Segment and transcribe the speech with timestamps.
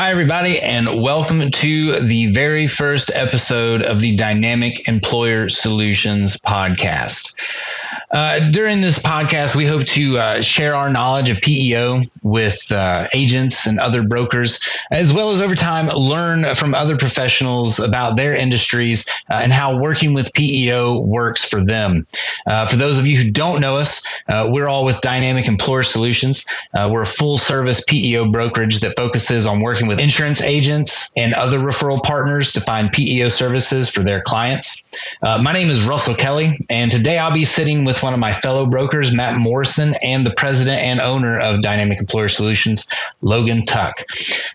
[0.00, 7.34] Hi, everybody, and welcome to the very first episode of the Dynamic Employer Solutions podcast.
[8.10, 13.06] Uh, during this podcast, we hope to uh, share our knowledge of PEO with uh,
[13.14, 14.58] agents and other brokers,
[14.90, 19.78] as well as over time learn from other professionals about their industries uh, and how
[19.78, 22.04] working with PEO works for them.
[22.48, 26.44] Uh, for those of you who don't know us, we're all with Dynamic Employer Solutions.
[26.74, 31.60] we're a full service PEO brokerage that focuses on working with insurance agents and other
[31.60, 34.76] referral partners to find PEO services for their clients.
[35.22, 38.66] my name is Russell Kelly, and today I'll be sitting with one of my fellow
[38.66, 42.86] brokers, Matt Morrison, and the president and owner of Dynamic Employer Solutions,
[43.22, 43.96] Logan Tuck.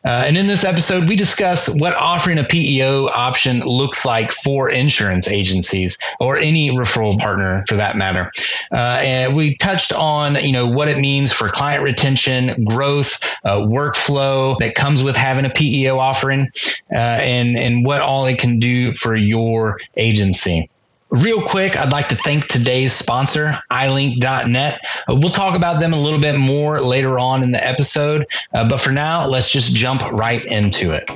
[0.03, 4.69] Uh, and in this episode, we discuss what offering a PEO option looks like for
[4.69, 8.31] insurance agencies or any referral partner for that matter.
[8.71, 13.59] Uh, and we touched on, you know, what it means for client retention, growth, uh,
[13.59, 16.49] workflow that comes with having a PEO offering,
[16.91, 20.69] uh, and and what all it can do for your agency.
[21.11, 24.81] Real quick, I'd like to thank today's sponsor, iLink.net.
[25.07, 28.25] Uh, we'll talk about them a little bit more later on in the episode,
[28.55, 31.07] uh, but for now, let's just jump right into it.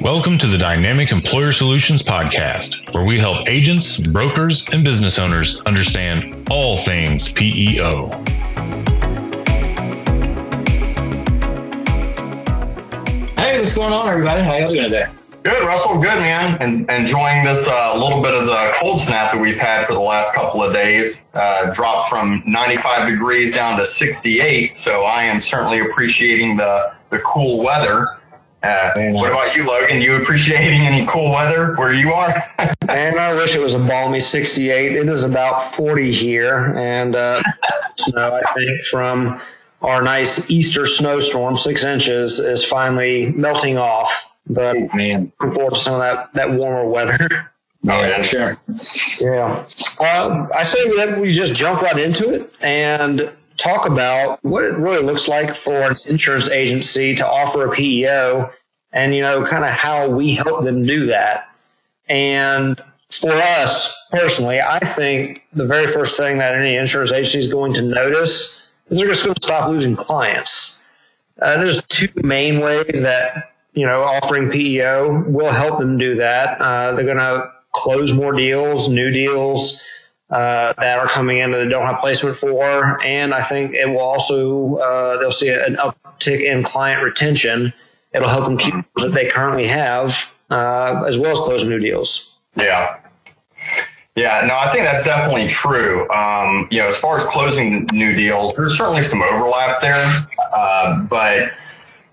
[0.00, 5.60] Welcome to the Dynamic Employer Solutions Podcast, where we help agents, brokers, and business owners
[5.66, 8.08] understand all things PEO.
[13.36, 14.42] Hey, what's going on, everybody?
[14.42, 15.08] How you all doing today?
[15.44, 15.96] Good, Russell.
[15.96, 16.56] Good, man.
[16.62, 20.00] And enjoying this uh, little bit of the cold snap that we've had for the
[20.00, 21.16] last couple of days.
[21.34, 24.74] Uh, dropped from 95 degrees down to 68.
[24.74, 28.06] So I am certainly appreciating the, the cool weather.
[28.62, 29.14] Uh, nice.
[29.14, 30.00] What about you, Logan?
[30.00, 32.32] You appreciating any cool weather where you are?
[32.88, 34.96] and I wish it was a balmy 68.
[34.96, 37.42] It is about 40 here, and uh,
[37.96, 39.38] snow I think from
[39.82, 44.30] our nice Easter snowstorm, six inches, is finally melting off.
[44.46, 47.50] But oh, man, looking forward to some of that, that warmer weather.
[47.86, 48.58] Oh, yeah, sure.
[49.20, 49.66] Yeah.
[50.00, 54.72] Uh, I say that we just jump right into it and talk about what it
[54.74, 58.50] really looks like for an insurance agency to offer a PEO
[58.92, 61.54] and, you know, kind of how we help them do that.
[62.08, 67.48] And for us personally, I think the very first thing that any insurance agency is
[67.48, 70.86] going to notice is they're just going to stop losing clients.
[71.40, 76.60] Uh, there's two main ways that you know, offering PEO will help them do that.
[76.60, 79.82] Uh, they're going to close more deals, new deals
[80.30, 83.86] uh, that are coming in that they don't have placement for, and I think it
[83.86, 87.72] will also uh, they'll see an uptick in client retention.
[88.12, 91.78] It'll help them keep those that they currently have, uh, as well as close new
[91.78, 92.38] deals.
[92.56, 92.98] Yeah.
[94.16, 96.08] Yeah, no, I think that's definitely true.
[96.10, 101.00] Um, you know, as far as closing new deals, there's certainly some overlap there, uh,
[101.02, 101.52] but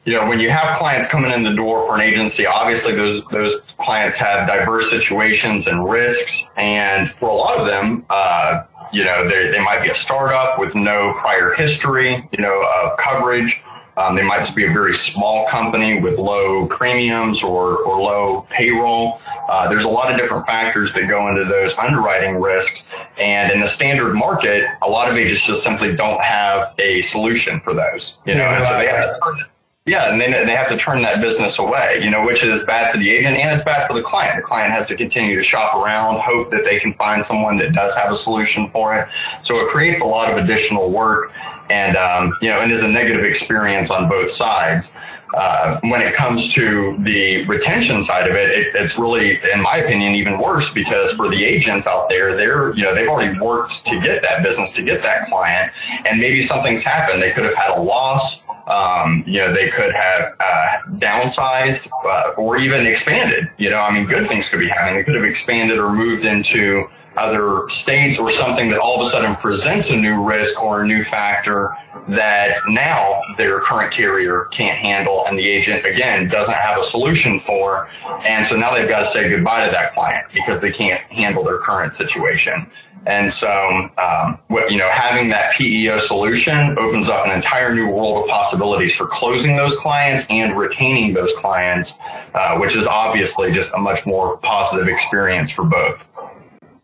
[0.06, 3.23] you know, when you have clients coming in the door for an agency, obviously those
[3.25, 9.03] those clients have diverse situations and risks, and for a lot of them, uh, you
[9.03, 13.62] know, they they might be a startup with no prior history, you know, of coverage.
[13.97, 18.47] Um, they might just be a very small company with low premiums or, or low
[18.50, 19.22] payroll.
[19.50, 22.88] Uh, there's a lot of different factors that go into those underwriting risks.
[23.18, 27.59] And in the standard market, a lot of agents just simply don't have a solution
[27.59, 29.45] for those, you know, yeah, and so they have to turn
[29.91, 32.94] yeah, and then they have to turn that business away, you know, which is bad
[32.94, 34.38] for the agent and it's bad for the client.
[34.38, 37.74] The client has to continue to shop around, hope that they can find someone that
[37.74, 39.09] does have a solution for it.
[39.44, 41.34] So it creates a lot of additional work
[41.69, 44.94] and, um, you know, and is a negative experience on both sides.
[45.34, 49.75] Uh, when it comes to the retention side of it, it, it's really, in my
[49.78, 53.85] opinion, even worse because for the agents out there, they're, you know, they've already worked
[53.85, 55.69] to get that business, to get that client,
[56.06, 57.22] and maybe something's happened.
[57.22, 58.41] They could have had a loss
[58.72, 63.52] um, you know, they could have uh, downsized uh, or even expanded.
[63.58, 64.96] You know, I mean, good things could be happening.
[64.98, 69.10] They could have expanded or moved into other states or something that all of a
[69.10, 71.70] sudden presents a new risk or a new factor
[72.08, 77.38] that now their current carrier can't handle and the agent again doesn't have a solution
[77.40, 77.90] for
[78.25, 81.44] and so now they've got to say goodbye to that client because they can't handle
[81.44, 82.66] their current situation
[83.06, 87.88] and so, um, what, you know, having that PEO solution opens up an entire new
[87.88, 91.94] world of possibilities for closing those clients and retaining those clients,
[92.36, 96.07] uh, which is obviously just a much more positive experience for both.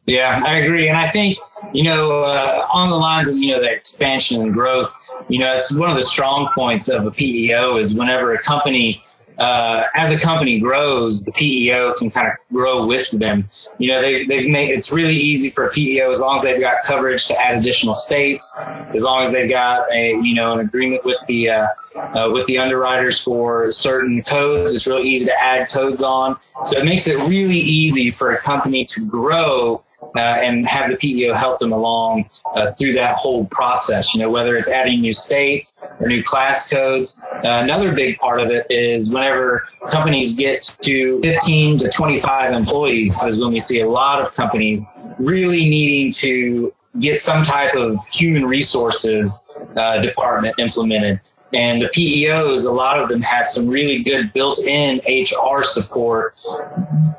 [0.08, 0.88] Yeah, I agree.
[0.88, 1.38] And I think,
[1.74, 4.96] you know, uh, on the lines of, you know, the expansion and growth,
[5.28, 9.04] you know, it's one of the strong points of a PEO is whenever a company
[9.38, 13.48] uh, as a company grows, the PEO can kind of grow with them.
[13.78, 16.60] You know, they, they've made it's really easy for a PEO as long as they've
[16.60, 18.60] got coverage to add additional states,
[18.96, 22.48] as long as they've got a you know an agreement with the uh, uh, with
[22.48, 24.74] the underwriters for certain codes.
[24.74, 28.38] It's really easy to add codes on, so it makes it really easy for a
[28.40, 29.84] company to grow
[30.16, 34.14] uh, and have the PEO help them along uh, through that whole process.
[34.14, 37.22] You know, whether it's adding new states or new class codes.
[37.32, 43.22] Uh, another big part of it is whenever companies get to 15 to 25 employees,
[43.24, 47.98] is when we see a lot of companies really needing to get some type of
[48.08, 51.20] human resources uh, department implemented.
[51.54, 56.36] And the PEOs, a lot of them have some really good built in HR support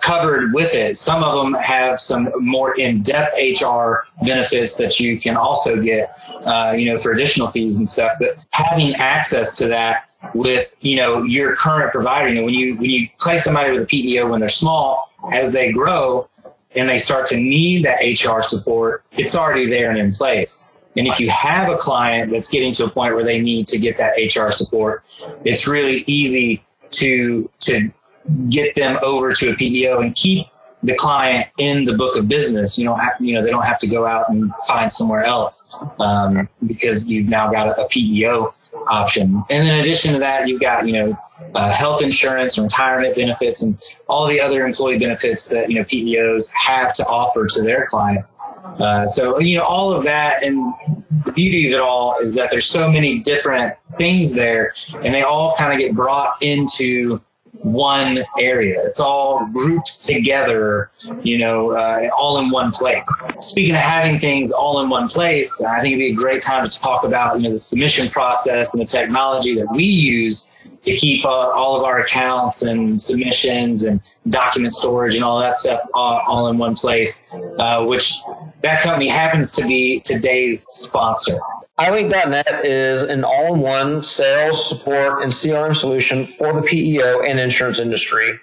[0.01, 0.99] covered with it.
[0.99, 6.19] Some of them have some more in depth HR benefits that you can also get,
[6.45, 8.13] uh, you know, for additional fees and stuff.
[8.21, 12.77] But having access to that with, you know, your current provider, you know, when you,
[12.77, 16.29] when you place somebody with a PEO when they're small, as they grow,
[16.77, 20.73] and they start to need that HR support, it's already there and in place.
[20.97, 23.79] And if you have a client that's getting to a point where they need to
[23.79, 25.05] get that HR support,
[25.45, 27.91] it's really easy to to
[28.49, 30.47] get them over to a PEO and keep
[30.83, 32.79] the client in the book of business.
[32.79, 36.49] You know, you know they don't have to go out and find somewhere else um,
[36.67, 38.55] because you've now got a, a PEO
[38.89, 39.43] option.
[39.51, 41.19] And in addition to that, you've got you know
[41.55, 45.85] uh, health insurance and retirement benefits and all the other employee benefits that you know
[45.85, 48.39] PEOs have to offer to their clients.
[48.79, 50.75] Uh, so, you know, all of that and
[51.25, 54.73] the beauty of it all is that there's so many different things there
[55.03, 57.21] and they all kind of get brought into
[57.63, 58.81] one area.
[58.85, 60.91] It's all grouped together,
[61.23, 63.03] you know, uh, all in one place.
[63.41, 66.69] Speaking of having things all in one place, I think it'd be a great time
[66.69, 70.97] to talk about, you know, the submission process and the technology that we use to
[70.97, 75.81] keep uh, all of our accounts and submissions and document storage and all that stuff
[75.95, 77.29] all, all in one place,
[77.59, 78.15] uh, which
[78.63, 81.39] that company happens to be today's sponsor.
[81.79, 88.39] iLink.net is an all-in-one sales, support, and CRM solution for the PEO and insurance industry.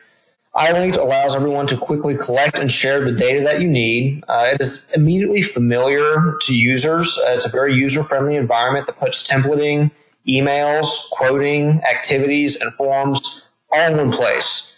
[0.55, 4.23] iLink allows everyone to quickly collect and share the data that you need.
[4.29, 7.17] Uh, it is immediately familiar to users.
[7.17, 9.91] Uh, it's a very user-friendly environment that puts templating,
[10.25, 14.74] emails, quoting, activities, and forms all in one place.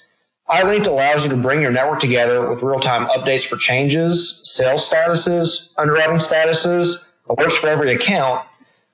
[0.50, 5.74] iLink allows you to bring your network together with real-time updates for changes, sales statuses,
[5.78, 8.46] underwriting statuses, alerts for every account,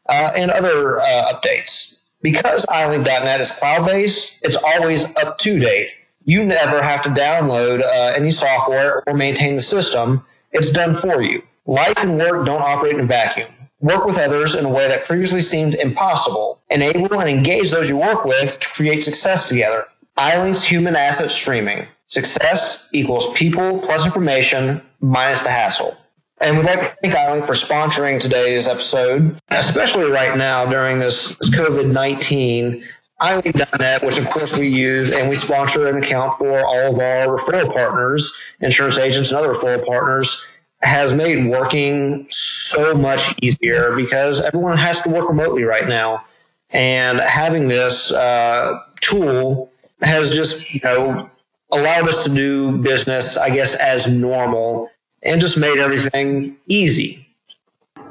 [0.10, 2.00] uh, and other uh, updates.
[2.22, 5.90] Because iLink.net is cloud-based, it's always up to date.
[6.26, 10.26] You never have to download uh, any software or maintain the system.
[10.52, 11.44] It's done for you.
[11.66, 13.50] Life and work don't operate in a vacuum
[13.84, 17.98] work with others in a way that previously seemed impossible, enable and engage those you
[17.98, 19.86] work with to create success together.
[20.18, 21.88] iLink's human asset streaming.
[22.08, 25.98] Success equals people plus information minus the hassle.
[26.40, 31.34] And we'd like to thank iLink for sponsoring today's episode, especially right now during this
[31.50, 32.84] COVID 19.
[33.22, 37.38] iLink.net, which of course we use, and we sponsor and account for all of our
[37.38, 40.46] referral partners, insurance agents, and other referral partners
[40.82, 46.26] has made working so much easier because everyone has to work remotely right now.
[46.72, 49.72] And having this uh, tool
[50.04, 51.30] has just, you know,
[51.72, 54.90] allowed us to do business, I guess, as normal
[55.24, 57.28] and just made everything easy.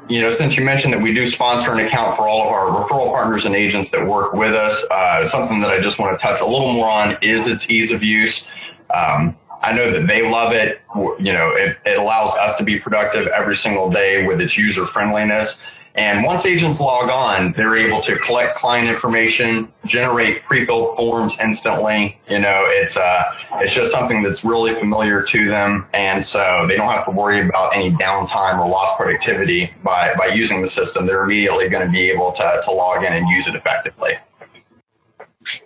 [0.09, 2.83] You know, since you mentioned that we do sponsor an account for all of our
[2.83, 6.21] referral partners and agents that work with us, uh, something that I just want to
[6.21, 8.45] touch a little more on is its ease of use.
[8.93, 10.81] Um, I know that they love it.
[10.93, 14.85] You know, it, it allows us to be productive every single day with its user
[14.85, 15.61] friendliness.
[15.95, 22.19] And once agents log on, they're able to collect client information, generate pre-filled forms instantly.
[22.27, 23.23] You know, it's uh,
[23.55, 27.47] it's just something that's really familiar to them, and so they don't have to worry
[27.47, 31.05] about any downtime or lost productivity by by using the system.
[31.05, 34.17] They're immediately going to be able to to log in and use it effectively.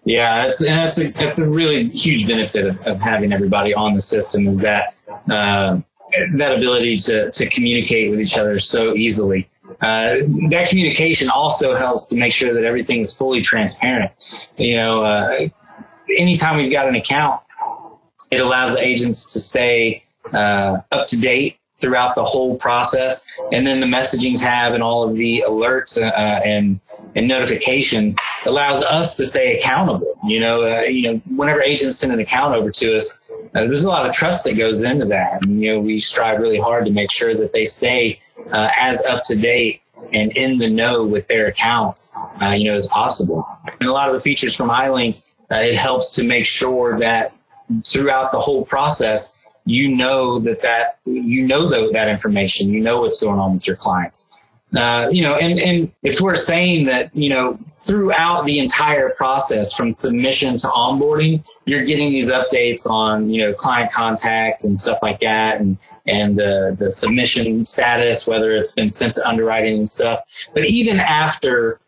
[0.04, 3.94] Yeah, it's, and that's a that's a really huge benefit of, of having everybody on
[3.94, 4.96] the system is that
[5.30, 5.80] uh,
[6.36, 9.50] that ability to to communicate with each other so easily.
[9.82, 10.16] Uh,
[10.50, 14.12] that communication also helps to make sure that everything is fully transparent.
[14.58, 15.48] You know, uh,
[16.18, 17.42] anytime we've got an account,
[18.32, 20.04] it allows the agents to stay
[20.34, 23.32] uh, up to date throughout the whole process.
[23.52, 26.80] And then the messaging tab and all of the alerts uh, and
[27.16, 28.16] and notification
[28.46, 30.20] allows us to stay accountable.
[30.26, 33.20] You know, uh, you know, whenever agents send an account over to us,
[33.56, 35.46] uh, there's a lot of trust that goes into that.
[35.46, 38.20] And, you know, we strive really hard to make sure that they stay
[38.52, 39.82] uh, as up to date
[40.14, 43.48] and in the know with their accounts, uh, you know, as possible.
[43.80, 47.34] And a lot of the features from iLink uh, it helps to make sure that
[47.86, 53.02] throughout the whole process, you know that that you know the, that information, you know
[53.02, 54.30] what's going on with your clients.
[54.76, 59.72] Uh, you know, and, and it's worth saying that, you know, throughout the entire process
[59.74, 65.00] from submission to onboarding, you're getting these updates on, you know, client contact and stuff
[65.02, 69.88] like that and, and the, the submission status, whether it's been sent to underwriting and
[69.88, 70.20] stuff.
[70.54, 71.80] But even after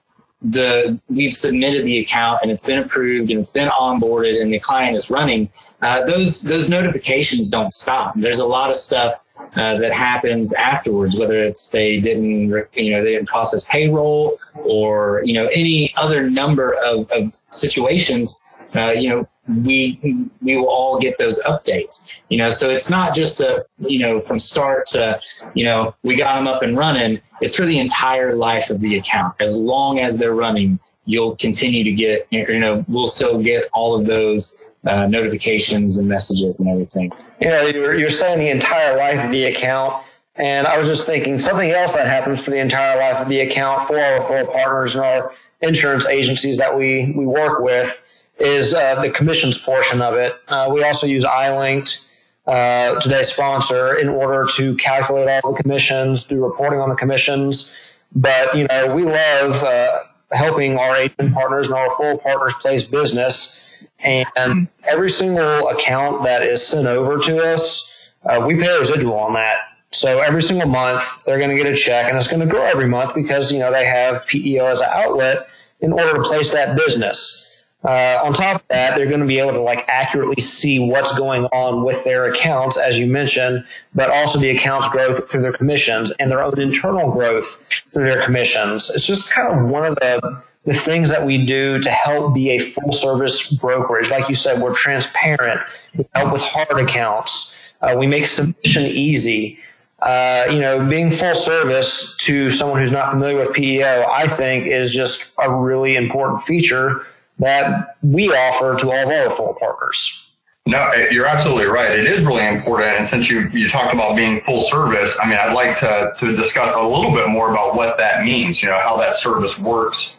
[0.42, 4.60] the we've submitted the account and it's been approved and it's been onboarded and the
[4.60, 5.50] client is running,
[5.82, 8.14] uh, those those notifications don't stop.
[8.16, 9.22] There's a lot of stuff
[9.56, 15.22] uh, that happens afterwards, whether it's they didn't you know they didn't process payroll or
[15.26, 18.42] you know any other number of, of situations.
[18.76, 19.28] Uh, you know
[19.64, 23.98] we we will all get those updates you know so it's not just a you
[23.98, 25.20] know from start to
[25.56, 28.98] you know we got them up and running it's for the entire life of the
[28.98, 33.64] account as long as they're running you'll continue to get you know we'll still get
[33.74, 38.98] all of those uh, notifications and messages and everything know you're, you're saying the entire
[38.98, 40.04] life of the account
[40.36, 43.42] and i was just thinking something else that happens for the entire life of the
[43.42, 48.04] account for our referral partners and our insurance agencies that we we work with
[48.40, 50.36] is uh, the commissions portion of it.
[50.48, 52.06] Uh, we also use iLink,
[52.48, 57.76] uh, today's sponsor, in order to calculate all the commissions, do reporting on the commissions.
[58.16, 62.84] But you know, we love uh, helping our agent partners and our full partners place
[62.84, 63.64] business.
[64.02, 69.16] And every single account that is sent over to us, uh, we pay a residual
[69.16, 69.60] on that.
[69.92, 72.64] So every single month, they're going to get a check, and it's going to grow
[72.64, 75.48] every month because you know they have PEO as an outlet
[75.82, 77.46] in order to place that business.
[77.84, 81.18] Uh, on top of that, they're going to be able to like accurately see what's
[81.18, 83.66] going on with their accounts, as you mentioned,
[83.96, 87.64] but also the accounts growth through their commissions and their own internal growth
[87.94, 88.92] through their commissions.
[88.94, 92.52] It's just kind of one of the the things that we do to help be
[92.52, 94.12] a full service brokerage.
[94.12, 95.60] Like you said, we're transparent.
[95.98, 97.58] We help with hard accounts.
[97.82, 99.58] Uh, we make submission easy.
[100.04, 104.68] Uh, you know, being full service to someone who's not familiar with PEO, I think
[104.68, 107.08] is just a really important feature
[107.40, 110.32] that we offer to all of our full partners.
[110.68, 111.98] No, you're absolutely right.
[111.98, 112.96] It is really important.
[112.96, 116.36] And since you, you talked about being full service, I mean, I'd like to, to
[116.36, 120.16] discuss a little bit more about what that means, you know, how that service works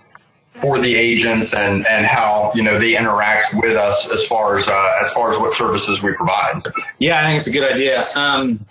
[0.50, 4.69] for the agents and, and how, you know, they interact with us as far as,
[4.69, 6.62] uh, as far as what services we provide.
[6.99, 8.04] Yeah, I think it's a good idea.
[8.16, 8.66] Um,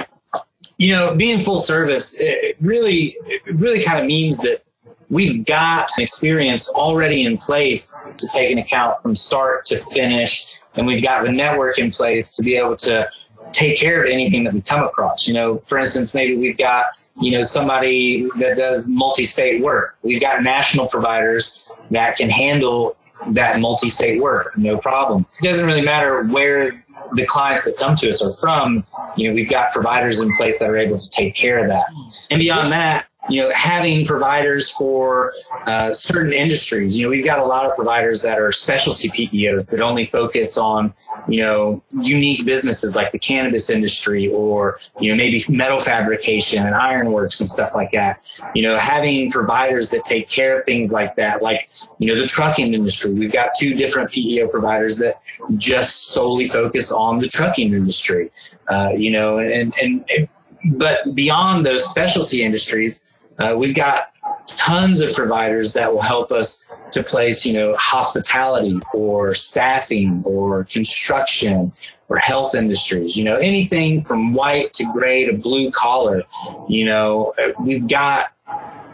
[0.78, 4.64] you know, being full service, it really, it really kind of means that
[5.10, 10.48] we've got experience already in place to take an account from start to finish.
[10.76, 13.10] And we've got the network in place to be able to
[13.52, 15.28] take care of anything that we come across.
[15.28, 16.86] You know, for instance, maybe we've got,
[17.20, 19.98] you know, somebody that does multi-state work.
[20.04, 22.96] We've got national providers that can handle
[23.32, 25.26] that multi-state work, no problem.
[25.42, 28.86] It doesn't really matter where the clients that come to us are from.
[29.16, 31.86] You know, we've got providers in place that are able to take care of that.
[32.30, 35.34] And beyond that, you know, having providers for
[35.66, 36.98] uh, certain industries.
[36.98, 40.58] You know, we've got a lot of providers that are specialty PEOs that only focus
[40.58, 40.94] on,
[41.28, 46.74] you know, unique businesses like the cannabis industry or, you know, maybe metal fabrication and
[46.74, 48.24] ironworks and stuff like that.
[48.56, 52.28] You know, having providers that take care of things like that, like, you know, the
[52.28, 53.14] trucking industry.
[53.14, 55.22] We've got two different PEO providers that
[55.58, 58.32] just solely focus on the trucking industry.
[58.70, 60.30] Uh, you know, and, and, and
[60.66, 63.06] but beyond those specialty industries,
[63.40, 64.12] uh, we've got
[64.46, 70.64] tons of providers that will help us to place, you know, hospitality or staffing or
[70.66, 71.72] construction
[72.10, 76.24] or health industries, you know, anything from white to gray to blue collar,
[76.68, 77.32] you know,
[77.62, 78.34] we've got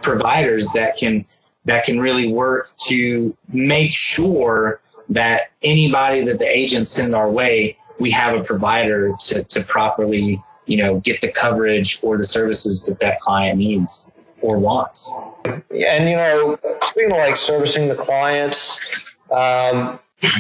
[0.01, 1.25] providers that can
[1.63, 7.75] that can really work to make sure that anybody that the agents send our way,
[7.99, 12.85] we have a provider to, to properly, you know, get the coverage or the services
[12.85, 14.11] that that client needs
[14.45, 15.13] or wants.
[15.45, 19.99] And you know, speaking of like servicing the clients, um,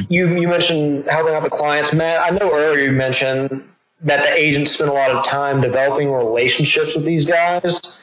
[0.09, 2.21] you you mentioned helping out the clients, Matt.
[2.21, 3.67] I know earlier you mentioned
[4.01, 8.01] that the agents spend a lot of time developing relationships with these guys,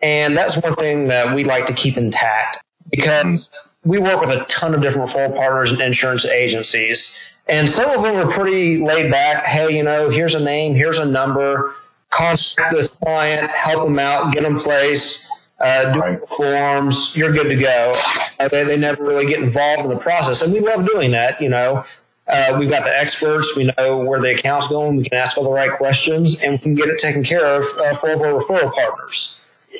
[0.00, 2.58] and that's one thing that we like to keep intact
[2.90, 3.48] because
[3.84, 7.18] we work with a ton of different referral partners and insurance agencies.
[7.46, 9.44] And some of them are pretty laid back.
[9.46, 11.74] Hey, you know, here's a name, here's a number.
[12.10, 15.26] Contact this client, help them out, get them placed
[15.60, 16.28] uh, do right.
[16.28, 17.92] forms, you're good to go.
[18.38, 20.42] Uh, they, they never really get involved in the process.
[20.42, 21.84] And we love doing that, you know.
[22.28, 23.56] Uh, we've got the experts.
[23.56, 24.96] We know where the account's going.
[24.96, 27.64] We can ask all the right questions, and we can get it taken care of
[27.78, 29.38] uh, for our referral partners.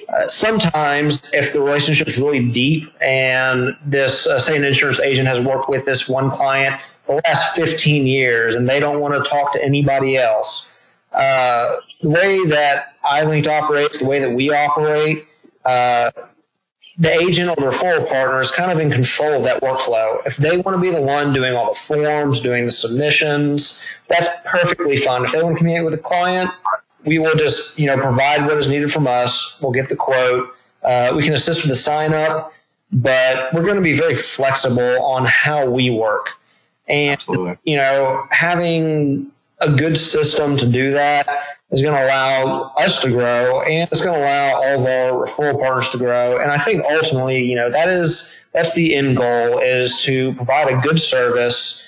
[0.09, 5.29] uh, sometimes if the relationship is really deep and this uh, say an insurance agent
[5.29, 9.29] has worked with this one client the last 15 years and they don't want to
[9.29, 10.77] talk to anybody else
[11.13, 15.27] uh, the way that iLink operates the way that we operate
[15.65, 16.11] uh,
[16.99, 20.21] the agent or the referral partner is kind of in control of that workflow.
[20.27, 24.29] If they want to be the one doing all the forms, doing the submissions, that's
[24.45, 25.25] perfectly fine.
[25.25, 26.51] If they want to communicate with the client,
[27.05, 29.61] we will just you know provide what is needed from us.
[29.63, 30.49] We'll get the quote.
[30.83, 32.53] Uh, we can assist with the sign up,
[32.93, 36.31] but we're going to be very flexible on how we work.
[36.89, 37.59] And Absolutely.
[37.65, 41.27] you know, having a good system to do that
[41.71, 45.27] is going to allow us to grow and it's going to allow all of our
[45.27, 46.41] referral partners to grow.
[46.41, 50.73] And I think ultimately, you know, that is, that's the end goal is to provide
[50.73, 51.87] a good service,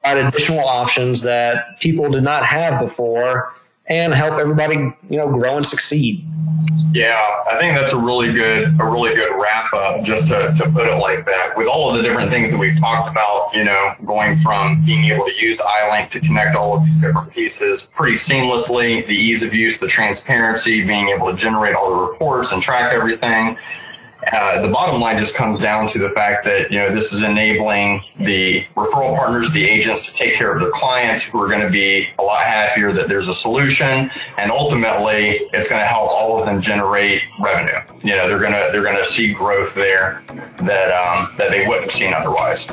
[0.00, 3.54] provide additional options that people did not have before
[3.92, 4.76] and help everybody,
[5.10, 6.24] you know, grow and succeed.
[6.92, 7.18] Yeah,
[7.50, 10.86] I think that's a really good a really good wrap up just to, to put
[10.86, 11.56] it like that.
[11.56, 15.04] With all of the different things that we've talked about, you know, going from being
[15.06, 19.42] able to use iLink to connect all of these different pieces pretty seamlessly, the ease
[19.42, 23.56] of use, the transparency, being able to generate all the reports and track everything,
[24.30, 27.22] uh, the bottom line just comes down to the fact that you know this is
[27.22, 31.60] enabling the referral partners, the agents, to take care of their clients who are going
[31.60, 36.08] to be a lot happier that there's a solution, and ultimately it's going to help
[36.08, 37.78] all of them generate revenue.
[38.02, 40.22] You know they're gonna they're gonna see growth there
[40.58, 42.68] that um, that they wouldn't have seen otherwise.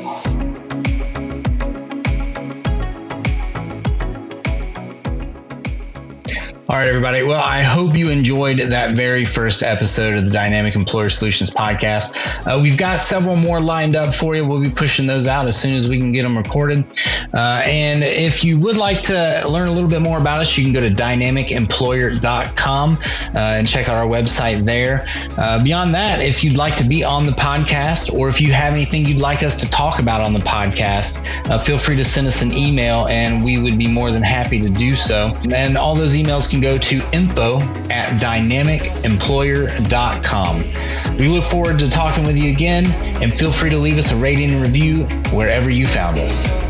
[6.70, 7.24] All right, everybody.
[7.24, 12.16] Well, I hope you enjoyed that very first episode of the Dynamic Employer Solutions podcast.
[12.46, 14.46] Uh, we've got several more lined up for you.
[14.46, 16.86] We'll be pushing those out as soon as we can get them recorded.
[17.34, 20.64] Uh, and if you would like to learn a little bit more about us, you
[20.64, 22.98] can go to dynamicemployer.com uh,
[23.34, 25.08] and check out our website there.
[25.40, 28.76] Uh, beyond that, if you'd like to be on the podcast or if you have
[28.76, 32.28] anything you'd like us to talk about on the podcast, uh, feel free to send
[32.28, 35.34] us an email and we would be more than happy to do so.
[35.52, 41.18] And all those emails can go to info at dynamicemployer.com.
[41.18, 42.86] We look forward to talking with you again,
[43.22, 46.69] and feel free to leave us a rating and review wherever you found us.